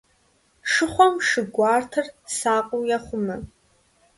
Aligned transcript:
Шыхъуэм 0.71 1.15
шы 1.27 1.41
гуартэр 1.53 2.07
сакъыу 2.37 2.83
ехъумэ. 2.97 3.37